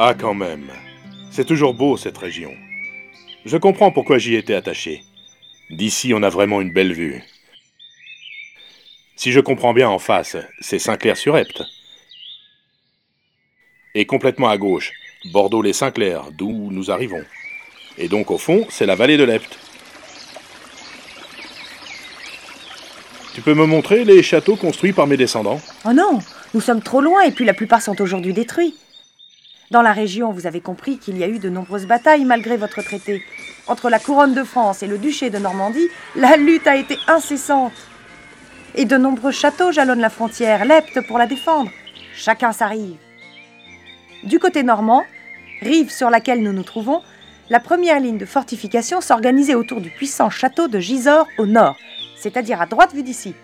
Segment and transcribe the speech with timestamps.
[0.00, 0.70] Ah, quand même.
[1.32, 2.54] C'est toujours beau, cette région.
[3.44, 5.02] Je comprends pourquoi j'y étais attaché.
[5.70, 7.20] D'ici, on a vraiment une belle vue.
[9.16, 11.64] Si je comprends bien en face, c'est Saint-Clair-sur-Epte.
[13.96, 14.92] Et complètement à gauche,
[15.32, 17.24] Bordeaux-les-Saint-Clair, d'où nous arrivons.
[17.98, 19.58] Et donc au fond, c'est la vallée de l'Epte.
[23.34, 25.60] Tu peux me montrer les châteaux construits par mes descendants?
[25.84, 26.20] Oh non,
[26.54, 28.76] nous sommes trop loin et puis la plupart sont aujourd'hui détruits.
[29.70, 32.80] Dans la région, vous avez compris qu'il y a eu de nombreuses batailles malgré votre
[32.80, 33.22] traité.
[33.66, 37.74] Entre la couronne de France et le duché de Normandie, la lutte a été incessante.
[38.76, 41.70] Et de nombreux châteaux jalonnent la frontière, l'Epte pour la défendre.
[42.14, 42.96] Chacun sa rive.
[44.24, 45.04] Du côté normand,
[45.60, 47.02] rive sur laquelle nous nous trouvons,
[47.50, 51.76] la première ligne de fortification s'organisait autour du puissant château de Gisors au nord,
[52.16, 53.34] c'est-à-dire à droite vue d'ici.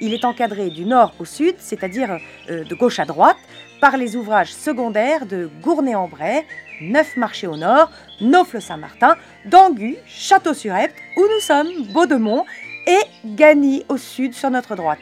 [0.00, 2.18] Il est encadré du nord au sud, c'est-à-dire
[2.50, 3.36] euh, de gauche à droite,
[3.84, 6.46] par les ouvrages secondaires de Gournay-en-Bray,
[6.80, 7.90] Neuf-Marché au nord,
[8.22, 12.46] Naufle-Saint-Martin, Dangu, Château-sur-Epte, où nous sommes, Baudemont,
[12.86, 15.00] et Gagny au sud sur notre droite.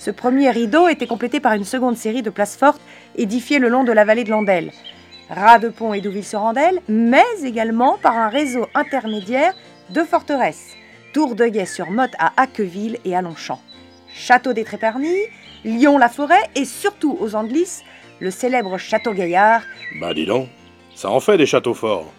[0.00, 2.82] Ce premier rideau était complété par une seconde série de places fortes
[3.14, 4.72] édifiées le long de la vallée de l'Andelle.
[5.30, 9.54] Ras-de-Pont et Douville-sur-Andelle, mais également par un réseau intermédiaire
[9.90, 10.72] de forteresses.
[11.12, 13.60] Tour de Guet sur Motte à Aqueville et à Longchamp.
[14.14, 15.26] Château des Tréparnis,
[15.64, 17.82] Lyon-la-Forêt et surtout aux Anglis,
[18.20, 19.62] le célèbre Château Gaillard.
[20.00, 20.48] Bah dis donc,
[20.94, 22.12] ça en fait des châteaux forts.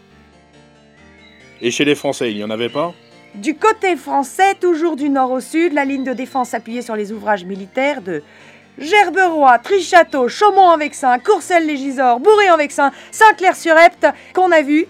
[1.62, 2.94] Et chez les Français, il n'y en avait pas?
[3.36, 7.12] Du côté français, toujours du nord au sud, la ligne de défense appuyée sur les
[7.12, 8.24] ouvrages militaires de
[8.78, 14.86] Gerberoy, Trichâteau, Chaumont-en-Vexin, Courcelles-les-Gisors, Bourré-en-Vexin, Saint-Clair-sur-Epte, qu'on a vu,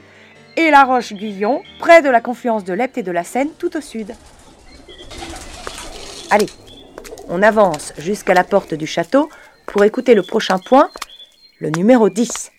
[0.57, 3.81] et La Roche-Guyon, près de la confluence de l'Epte et de la Seine, tout au
[3.81, 4.15] sud.
[6.31, 6.47] Allez,
[7.27, 9.29] on avance jusqu'à la porte du château
[9.65, 10.89] pour écouter le prochain point,
[11.59, 12.51] le numéro 10.